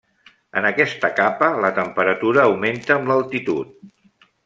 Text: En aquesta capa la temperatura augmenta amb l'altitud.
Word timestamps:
En 0.61 0.67
aquesta 0.69 1.11
capa 1.19 1.51
la 1.65 1.71
temperatura 1.81 2.49
augmenta 2.49 2.99
amb 3.01 3.15
l'altitud. 3.15 3.91